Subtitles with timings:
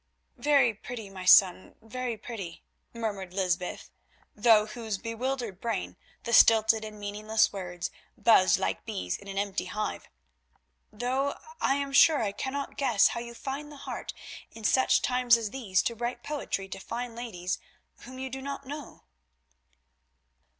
[0.39, 3.91] "Very pretty, my son, very pretty," murmured Lysbeth,
[4.35, 9.65] through whose bewildered brain the stilted and meaningless words buzzed like bees in an empty
[9.65, 10.09] hive,
[10.91, 14.11] "though I am sure I cannot guess how you find the heart
[14.49, 17.59] in such times as these to write poetry to fine ladies
[17.99, 19.03] whom you do not know."